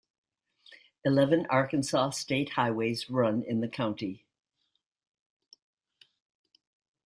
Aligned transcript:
Eleven 1.05 1.45
Arkansas 1.47 2.09
state 2.09 2.53
highways 2.53 3.07
run 3.07 3.43
in 3.43 3.61
the 3.61 3.67
county. 3.67 4.25